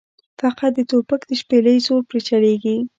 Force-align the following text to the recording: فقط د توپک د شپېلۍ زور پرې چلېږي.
فقط 0.39 0.71
د 0.75 0.79
توپک 0.91 1.21
د 1.27 1.31
شپېلۍ 1.41 1.77
زور 1.85 2.01
پرې 2.09 2.19
چلېږي. 2.27 2.77